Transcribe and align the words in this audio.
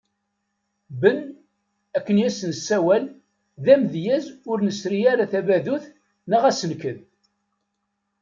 Ben, 1.01 1.19
akken 1.97 2.17
i 2.21 2.25
as-nessawal, 2.27 3.03
d 3.63 3.65
amedyaz 3.73 4.25
ur 4.49 4.57
nesri 4.61 4.99
ara 5.11 5.31
tabadut 5.31 5.85
neɣ 6.29 6.41
asenked. 6.49 6.97